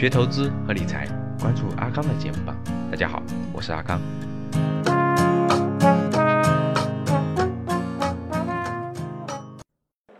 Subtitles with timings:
[0.00, 1.06] 学投资和理财，
[1.38, 2.56] 关注阿刚的节目吧。
[2.90, 3.22] 大家好，
[3.52, 4.00] 我是阿刚。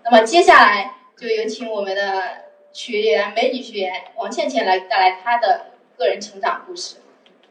[0.04, 2.02] 那么接下来就有请我们的
[2.74, 6.96] 学员美女学员王倩倩来带来她的个人成长故事。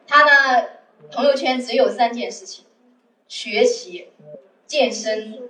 [0.06, 0.68] 她呢，
[1.12, 2.64] 朋友圈只有三件事情：
[3.28, 4.10] 学习、
[4.68, 5.50] 健身、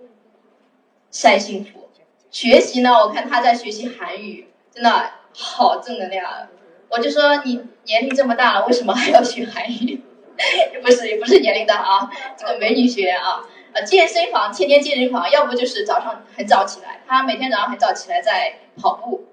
[1.12, 1.90] 晒幸福。
[2.32, 6.48] 学习呢，我看她在学习韩语，真的好正能量。
[6.90, 10.02] 我就说你年龄这么大了，为什么还要学韩语？
[10.82, 13.46] 不是，也不是年龄大啊，这个美女学员啊。
[13.72, 19.28] 呃，健身房天天健身房，要不就是早上很早起来，他每天早上很早起来在跑步，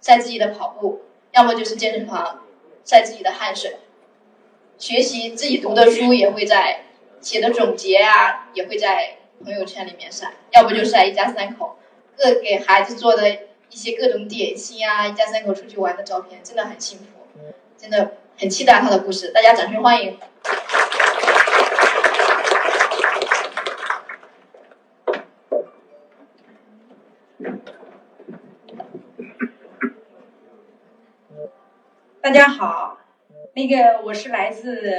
[0.00, 1.00] 晒自己的跑步；
[1.32, 2.42] 要么就是健身房
[2.84, 3.76] 晒自己的汗水。
[4.78, 6.84] 学习自己读的书也会在
[7.20, 11.76] 写的总结啊，也会在朋友圈里面晒；要不就晒一家三口
[12.16, 13.24] 各给孩子做的
[13.72, 17.04] 一些各种点心啊，一家三口出去玩的照片，真的很幸福，
[17.78, 20.18] 真的很期待他的故事，大家掌声欢迎。
[32.20, 32.98] 大家好，
[33.54, 34.92] 那个我是来自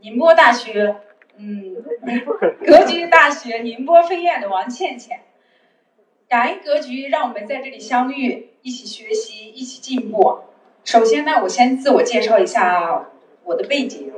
[0.00, 0.96] 宁波大学，
[1.36, 1.74] 嗯，
[2.66, 5.20] 格局大学宁波分院的王倩倩。
[6.28, 10.40] 感恩格局让我们在这里相遇，一起学习，一起进步。
[10.84, 13.10] 首先呢，我先自我介绍一下
[13.44, 14.12] 我的背景。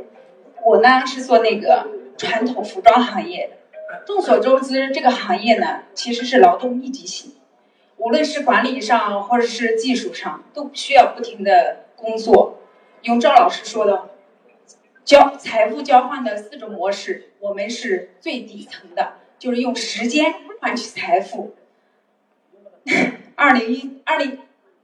[0.64, 1.86] 我呢是做那个
[2.16, 4.02] 传统服装行业的。
[4.06, 7.34] 众所周知，这个行业呢其实是劳动密集型，
[7.98, 11.84] 无论是管理上或者是技术上，都需要不停的。
[11.98, 12.60] 工作，
[13.02, 14.10] 用赵老师说的，
[15.04, 21.56] 交财富交换的四种模式，我们是最底层的，就是用时间换取财富。
[23.36, 24.38] 二零一二零，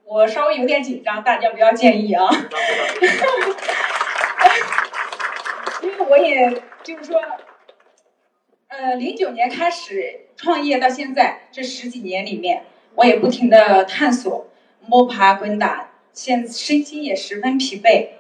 [0.04, 2.28] 我稍微有点紧张，大家不要介意啊。
[5.82, 7.20] 因为我也就是说，
[8.68, 12.64] 呃，零九年开始创业到现在这十几年里面，
[12.94, 14.48] 我也不停的探索、
[14.86, 15.90] 摸爬滚打。
[16.12, 18.10] 现身心也十分疲惫，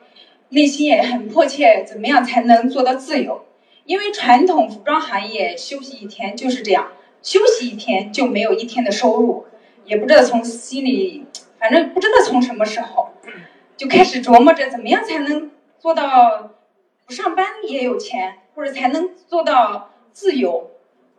[0.48, 3.46] 内心也很迫切，怎么样才能做到自由？
[3.84, 6.90] 因为传统服装行业休息一天就是这样，
[7.22, 9.46] 休息一天就没有一天的收入，
[9.84, 11.26] 也不知道从心里，
[11.58, 13.10] 反正不知道从什么时候
[13.76, 16.50] 就开始琢磨着怎么样才能做到
[17.06, 20.70] 不上班也有钱，或者才能做到自由。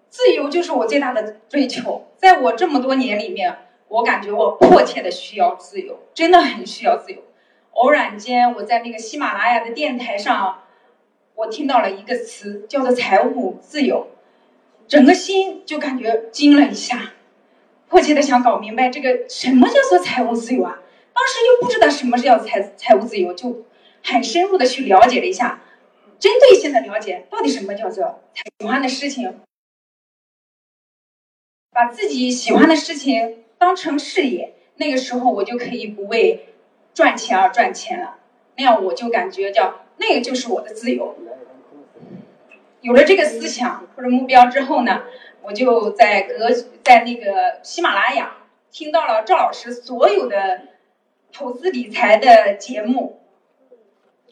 [0.10, 3.58] 自由就是我最大的追求，在我这么多年里面。
[3.88, 7.22] 我感觉我迫切的需要自由，真的很需要自由。
[7.74, 10.64] 偶然间，我在那个喜马拉雅的电台上，
[11.36, 14.08] 我听到了一个词，叫做财务自由，
[14.88, 17.14] 整个心就感觉惊了一下，
[17.88, 20.80] 迫切的想搞明白这个什么叫做财务自由啊？
[21.14, 23.66] 当时又不知道什么叫财财务自由，就
[24.04, 25.62] 很深入的去了解了一下，
[26.20, 29.40] 针对性的了解到底什么叫做喜欢的事情，
[31.72, 33.44] 把自己喜欢的事情。
[33.58, 36.50] 当成事业，那个时候我就可以不为
[36.94, 38.18] 赚钱而赚钱了。
[38.58, 41.16] 那样我就感觉叫那个就是我的自由。
[42.82, 45.04] 有了这个思想或者目标之后呢，
[45.46, 46.50] 我就在格
[46.84, 48.38] 在那个喜马拉雅
[48.72, 50.62] 听到了赵老师所有的
[51.32, 53.22] 投资理财的节目，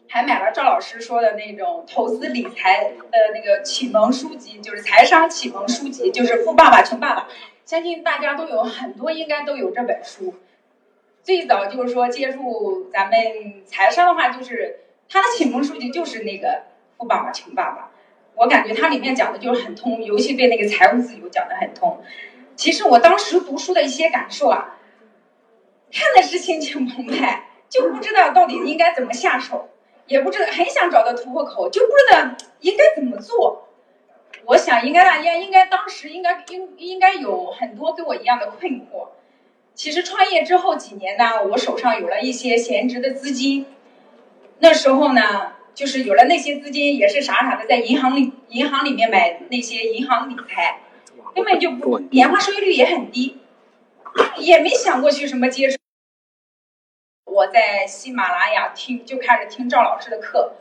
[0.09, 7.21] 还买了赵老师说的那种投资理财的那个启蒙书籍，就是财商启蒙书籍，就是《富爸爸穷爸爸》。
[7.65, 10.33] 相信大家都有很多，应该都有这本书。
[11.21, 16.47] 最早就是说接触咱们财商的话，就是他的启蒙书籍就是那个
[16.97, 17.81] 《富爸爸穷爸爸》。
[18.35, 22.01] 我感觉它里面讲的就是很通，尤其对那个财务自由讲的很通。
[22.55, 24.77] 其实我当时读书的一些感受啊，
[25.91, 29.69] 看的是心情澎湃，就不知道到底应该怎么下手，
[30.07, 33.69] 也不知道很想找到突破口，就不知道应该怎么做。
[34.45, 39.09] 我想应该大家应该当时应该应应该有很多跟我一样的困惑。
[39.73, 43.65] 其实创业之后几年呢，我手上有了一些闲置的资金。
[44.59, 50.79] 那时候呢，就是有了那些资金，也是傻傻的在银行里银行里面买那些银行理财，
[51.35, 53.37] 根本就不年化收益率也很低，
[54.37, 55.77] 也没想过去什么接触。
[57.25, 60.57] 我在喜马拉雅听就开始听赵老师的课，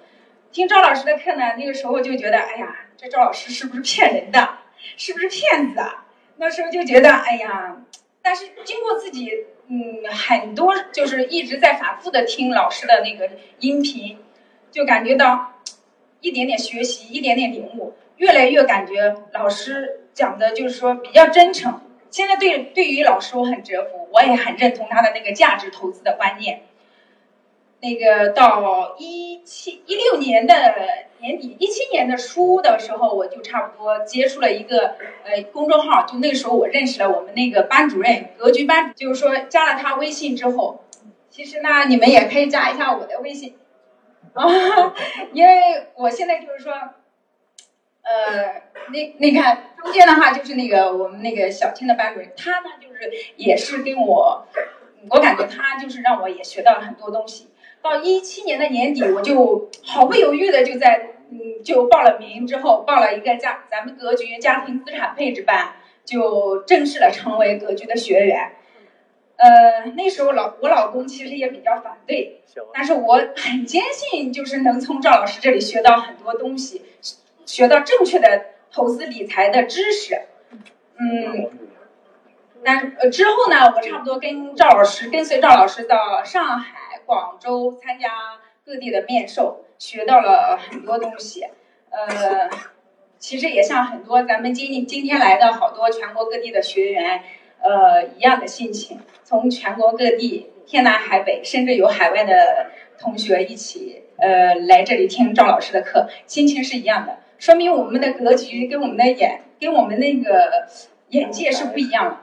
[0.51, 2.77] 听赵老师的课呢，那个时候就觉得哎呀。
[2.95, 4.59] 这赵老师是不是骗人的？
[4.97, 6.07] 是不是骗子啊？
[6.37, 7.83] 那时候就觉得，哎呀，
[8.23, 9.29] 但是经过自己，
[9.67, 14.19] 嗯，很多就是一直在反复的听老师的那个音频，
[14.73, 15.53] 就感觉到
[16.21, 21.81] 一点点学习，一点点领悟，越来越感觉老师讲的就是说比较真诚。
[22.11, 26.63] 现在对对于老师我很折服，我也很认同他的那个价值投资的观念。
[27.81, 30.55] 那个到一七一六年的
[31.19, 40.85] 年底，一七年的初的时候，我就差不多接触了一个呃公众号，就那个时候我认识了我们那个班主任，格局班，就是说加了他微信之后，
[41.29, 43.57] 其实呢，你们也可以加一下我的微信，
[44.35, 44.95] 啊
[45.33, 46.73] 因为我现在就是说。
[48.05, 54.45] 呃，那那看中间的话，就是那个我们那个小青的班主任，他呢就是也是跟我，
[55.09, 57.51] 我感觉他就是让我也学到了很多东西。
[57.81, 65.75] 到一七年的年底，我就毫不犹豫的就在嗯就报了名，之后报了一个家咱们格局家庭资产配置班，
[66.05, 68.51] 就正式的成为格局的学员。
[69.43, 72.43] 呃，那时候老我老公其实也比较反对，
[72.73, 76.83] 但是我很坚信，就是能从赵老师这里学到很多东西。
[77.45, 80.15] 学到正确的投资理财的知识，
[80.97, 81.51] 嗯，
[82.65, 88.09] 但呃之后呢，我差不多跟赵老师跟随赵老师到上海、广州参加
[88.65, 91.49] 各地的面授，学到了很多东西。
[91.91, 92.49] 呃，
[93.19, 97.23] 其实也像很多咱们今今天来的好多全国各地的学员，
[97.63, 107.19] 呃一样的心情，从全国各地天南海北，甚至有海外的同学一起呃来这里听赵老师的课，心情是一样的。
[107.39, 110.67] 说明我们的格局跟我们的眼跟我们那个
[111.09, 112.19] 眼界是不一样的。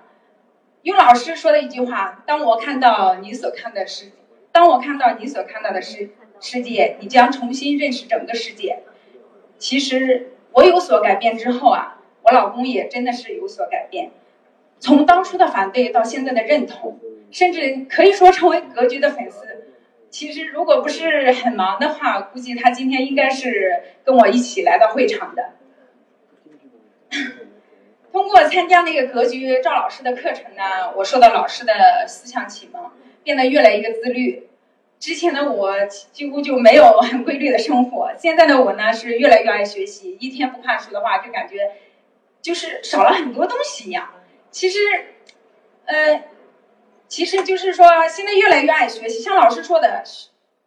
[0.83, 4.11] 用老师说的一句话：“当我看到你所看的世，
[4.53, 8.79] 当我看到你所看到的世世界，你将重新认识整个世界。”
[9.59, 14.11] 其实我有所改变之后啊，我老公也真的是有所改变，
[14.79, 16.99] 从当初的反对到现在的认同，
[17.31, 19.45] 甚至可以说成为格局的粉丝。
[20.09, 25.51] 其实，如果不是很忙的话，估计他今天应该是跟我一起来到会场的。
[28.11, 32.89] 通过参加那个格局赵老师的课程呢，我受到老师的思想启蒙，
[33.23, 34.47] 变得越来越自律。
[34.99, 40.17] 之前的我几乎就没有很规律的生活，现在的我呢是越来越爱学习。
[40.19, 41.73] 一天不看书的话，就感觉
[42.41, 44.09] 就是少了很多东西一样。
[44.51, 44.79] 其实，
[45.85, 46.23] 呃。
[47.07, 49.19] 其实就是说，现在越来越爱学习。
[49.19, 50.03] 像老师说的，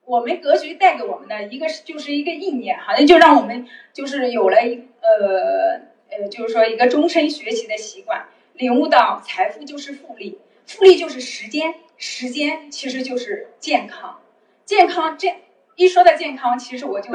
[0.04, 5.80] 我们格局带给我们的一个是就是一个意念，好像就让我们就是有了呃
[6.10, 14.20] 呃，就是说一个终身学习的习惯，领悟到财富就是复利，复利就是时间，时间其实就是健康，
[14.64, 15.36] 健康这
[15.76, 17.12] 一说到健康，其实我就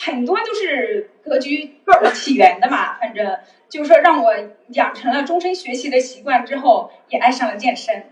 [0.00, 1.76] 很多都是格局
[2.14, 2.98] 起源的嘛。
[2.98, 3.38] 反正
[3.68, 4.34] 就是说，让我
[4.68, 8.10] 养成了终身学习的习惯之后，也爱上了健身。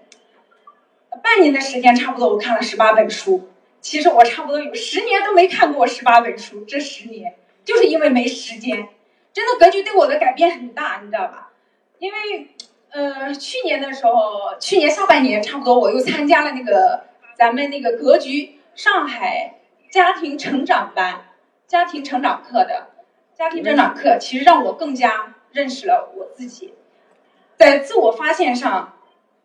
[1.22, 3.50] 半年的时间，差不多我看了十八本书。
[3.80, 6.64] 其实我差不多有十年都没看过十八本书。
[6.64, 8.88] 这十年就是因为没时间。
[9.32, 11.52] 真的格局对我的改变很大，你知道吧？
[11.98, 12.48] 因为，
[12.90, 17.04] 呃，去年的时候，去年下半年差不多我又参加了那个
[17.36, 19.60] 咱们那个格局上海
[19.90, 21.27] 家庭成长班、
[21.68, 22.88] 家庭成长课的
[23.36, 26.74] 家庭成长课，其实让我更加认识了我自己，
[27.56, 28.98] 在自我发现上，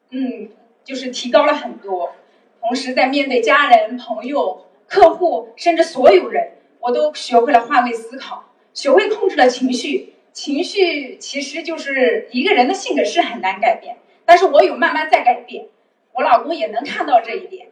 [0.10, 0.50] 嗯。
[0.86, 2.14] 就是提高了很多，
[2.60, 10.14] 同时在面对家人、朋友、客户，甚至所有人，我都学会了换位思考，学会控制了情绪。
[10.34, 15.68] 情绪其实就是一个人的性格是很难改变，但是我有慢慢在改变，
[16.12, 17.70] 我老公也能看到这一点。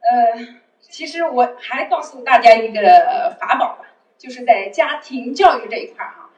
[0.00, 0.46] 呃，
[0.82, 3.86] 其实我还告诉大家一个法宝吧，
[4.18, 6.30] 就是在家庭教育这一块儿哈。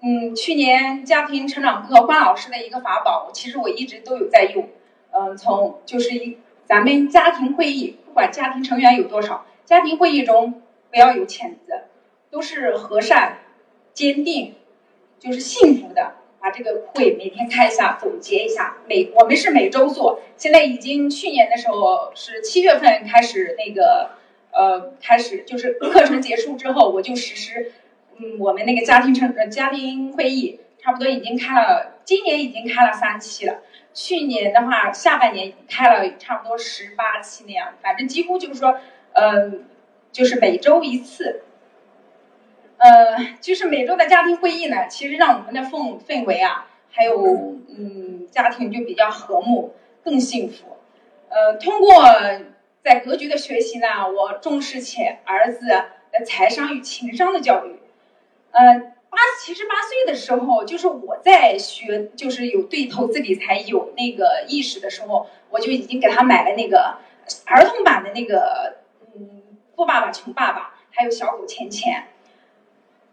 [0.00, 4.68] 嗯，去年家庭成长课关老师的一个法宝，其实我一直都有在用。
[5.10, 11.84] 嗯，从就是一咱们家庭会议，不管家庭成员有多少，家庭会议中不要有谴责，
[12.30, 13.38] 都是和善、
[13.92, 14.54] 坚定，
[15.18, 16.14] 就是幸福的。
[16.44, 18.76] 把这个会每天开一下，总结一下。
[18.86, 24.10] 每我们是每周做，现在已经去年的时候是七月份开始那个
[24.52, 27.72] 呃开始，就是课程结束之后我就实施。
[28.18, 33.62] 嗯，我们那个家庭成呃家庭会议差不多已经开了，今年已经开了三期了。
[33.94, 38.76] 去年的话，下半年开了差不多十八期那样，反正几乎就是说，
[39.14, 39.64] 嗯，
[40.12, 41.40] 就是每周一次，
[42.78, 50.78] 呃，就是每周的家庭会议呢，其实让我们的氛氛围啊，还有嗯，家庭就比较和睦，更幸福。
[51.28, 52.04] 呃，通过
[52.82, 57.78] 在格局的学习呢，我重视起儿子的财商与情商的教育，
[58.50, 58.92] 呃。
[59.16, 66.96] 八其实八岁的时候，就是我在学，就是有对投资理财有那个意识的时候，我就已经给他买了那个
[67.46, 68.78] 儿童版的那个，
[69.14, 69.42] 嗯，
[69.76, 72.08] 富爸爸穷爸爸，还有小狗钱钱。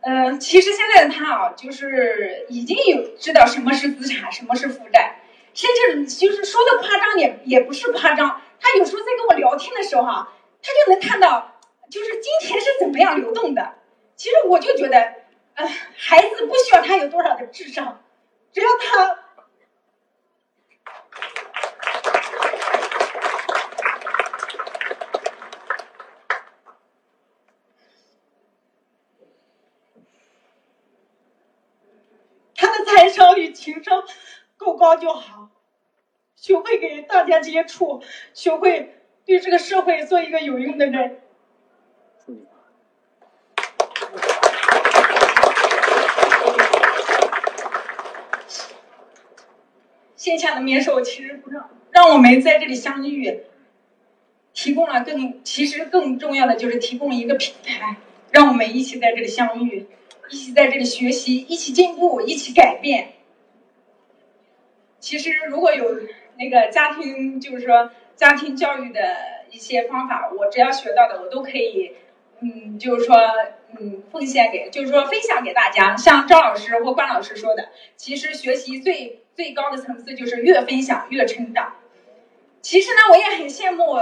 [0.04, 5.22] 嗯，其实现在的他啊，就是已经有知道什么是资产，什么是负债，
[5.54, 8.42] 甚至就是说的夸张也也不是夸张。
[8.60, 11.60] 他有时候在跟我聊天的时候哈，他就能看到，
[11.92, 13.76] 就是金钱是怎么样流动的。
[14.16, 14.98] 其实我就觉得，
[15.54, 18.04] 呃，孩子不需要他有多少的智商，
[18.52, 19.20] 只要他。
[32.84, 34.04] 财商与情商
[34.58, 35.52] 够高就好，
[36.36, 38.02] 学会给大家接触，
[38.34, 41.20] 学会对这个社会做一个有用的人。
[50.16, 53.44] 线下的面授其实不让让我们在这里相遇，
[54.56, 57.98] 提供了更其实更重要的就是提供一个平台，
[58.32, 59.88] 让我们一起在这里相遇。
[60.32, 63.16] 一起在这里学习，一起进步，一起改变。
[65.02, 66.00] 其实，如果有
[66.38, 69.02] 那个家庭，就是说家庭教育的
[69.50, 71.92] 一些方法，我只要学到的，我都可以，
[72.40, 73.18] 嗯，就是说，
[73.78, 75.98] 嗯，奉献给，就是说分享给大家。
[75.98, 81.76] 像赵老师或关老师说的，其实学习最最高的层次就是越分享越成长。
[82.62, 83.98] 其实呢，我也很羡慕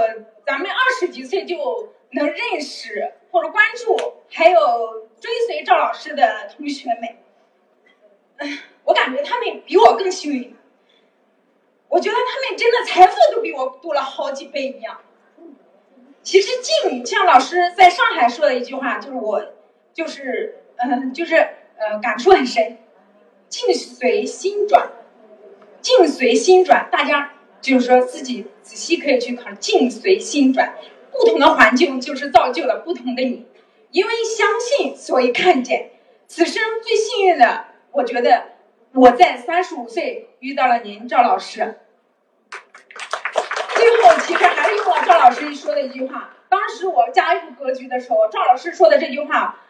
[0.46, 3.96] 咱们二十几岁就能认识或者关注，
[4.30, 5.10] 还有。
[5.20, 10.56] 追随赵老师的同学们，我感觉他们比我更幸运。
[11.90, 14.98] 我觉得他们真的财富都比我多了好几倍一样。
[16.22, 19.44] 其实静像老师在上海说的一句话，就是我，
[19.92, 21.34] 就是，嗯，就是，
[21.76, 22.78] 呃，感触很深。
[23.48, 24.92] 境随心转，
[25.80, 30.74] 境随心转，大家就是说自己仔细可以去考虑，境随心转，
[31.10, 33.46] 不同的环境就是造就了不同的你。
[33.90, 35.90] 因为相信，所以看见。
[36.28, 38.49] 此生最幸运的，我觉得
[38.92, 41.80] 我在三十五岁遇到了您，赵老师。
[43.74, 46.30] 最后，其实还是用了赵老师说的一句话。
[46.48, 49.60] 当时我加入格局的时候，赵老师说的这句话，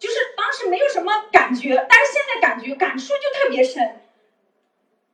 [0.00, 4.00] 就是当时没有什么感觉，但是现在感觉感触就特别深。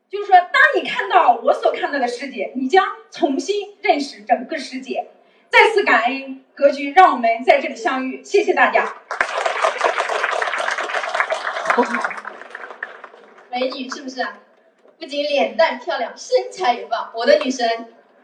[0.08, 5.08] 就是说，当你看到我所看到的世界，你将重新认识整个世界。
[5.50, 8.94] 再次感恩格局，让我们在这里相遇，谢谢大家。
[13.52, 14.26] 美女是不是？
[14.98, 17.68] 不仅脸蛋漂亮，身材也棒，我的女神！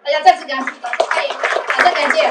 [0.03, 1.35] 大家再次感谢，欢迎，
[1.69, 2.31] 掌声感谢。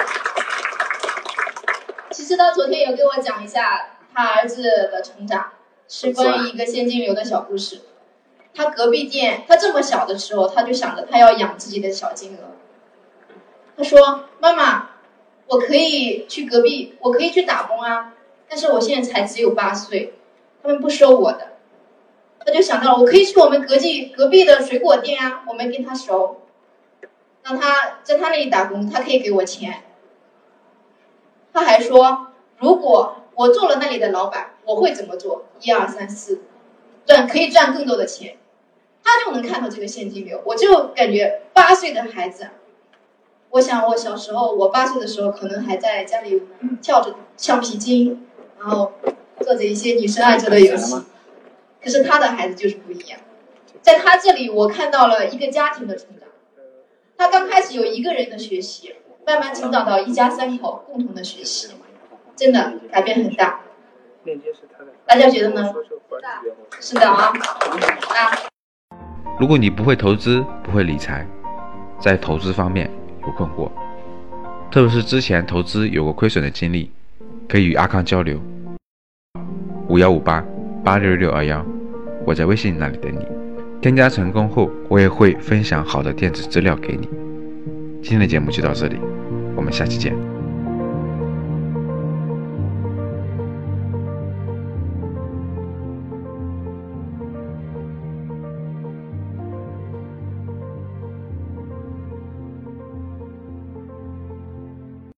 [2.09, 5.51] 其实他昨天有跟我讲一下他儿子的成长，
[5.87, 7.81] 是关于一个现金流的小故事。
[8.55, 12.55] 他隔壁店，他这么小的时候，他就想着他要养自己的小金鹅。
[13.77, 14.89] 他说：“妈妈，
[15.45, 18.15] 我可以去隔壁，我可以去打工啊。
[18.49, 20.15] 但是我现在才只有八岁，
[20.63, 21.56] 他们不收我的。”
[22.47, 26.43] 他就想到了，我可以去我们隔壁隔壁的水果店啊，我们跟他熟，
[27.43, 29.83] 让他在他那里打工，他可以给我钱。
[31.51, 32.27] 他还说，
[32.57, 35.43] 如果我做了那里的老板，我会怎么做？
[35.59, 36.43] 一二三四，
[37.05, 38.37] 赚可以赚更多的钱。
[39.03, 42.47] 他就能看到这个现金流，我就感觉八岁的孩子。
[43.49, 46.43] 我想，我小时候，我八岁的时候，可能还在家里
[46.81, 48.25] 跳着橡皮筋，
[48.57, 48.93] 然后
[49.41, 50.95] 做着一些女生爱做的游戏。
[51.87, 53.17] 可是他的孩子就是不一样，
[53.81, 56.27] 在他这里，我看到了一个家庭的成长。
[57.17, 58.93] 他刚开始有一个人的学习，
[59.25, 61.69] 慢慢成长到一家三口共同的学习，
[62.35, 63.61] 真的改变很大。
[65.05, 65.73] 大家觉得呢？
[66.81, 67.31] 是的啊，
[68.09, 68.35] 啊。
[69.39, 71.25] 如果你不会投资，不会理财，
[72.01, 72.91] 在投资方面。
[73.25, 73.71] 有困惑，
[74.69, 76.91] 特别是之前投资有过亏损的经历，
[77.47, 78.37] 可以与阿康交流。
[79.87, 80.43] 五幺五八
[80.83, 81.65] 八六六二幺，
[82.27, 83.25] 我在微信那里等你。
[83.79, 87.07] 添加成功后，我也会分享好的电子资料给你。
[88.01, 88.97] 今天的节目就到这里，
[89.55, 90.36] 我们下期见。